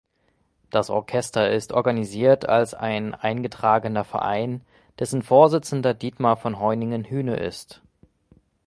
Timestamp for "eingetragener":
3.13-4.03